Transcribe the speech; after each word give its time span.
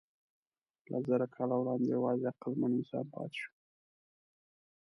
لسزره 0.91 1.27
کاله 1.35 1.55
وړاندې 1.59 1.85
یواځې 1.95 2.25
عقلمن 2.31 2.71
انسان 2.79 3.05
پاتې 3.13 3.35
شو. 3.41 3.49